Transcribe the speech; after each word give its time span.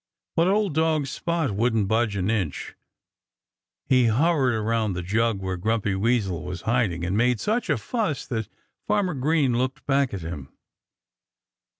But 0.35 0.47
old 0.47 0.73
dog 0.73 1.05
Spot 1.05 1.51
wouldn't 1.51 1.87
budge 1.87 2.15
an 2.15 2.31
inch. 2.31 2.73
He 3.85 4.07
hovered 4.07 4.55
about 4.55 4.93
the 4.95 5.03
jug 5.03 5.39
where 5.43 5.57
Grumpy 5.57 5.93
Weasel 5.93 6.41
was 6.43 6.61
hiding 6.63 7.05
and 7.05 7.15
made 7.15 7.39
such 7.39 7.69
a 7.69 7.77
fuss 7.77 8.25
that 8.25 8.49
Farmer 8.87 9.13
Green 9.13 9.55
looked 9.59 9.85
back 9.85 10.11
at 10.11 10.21
him. 10.21 10.49